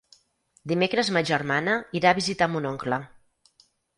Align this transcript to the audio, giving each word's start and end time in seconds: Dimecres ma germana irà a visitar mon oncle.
Dimecres 0.71 1.11
ma 1.17 1.21
germana 1.31 1.77
irà 2.01 2.13
a 2.13 2.19
visitar 2.21 2.49
mon 2.53 2.67
oncle. 2.73 3.01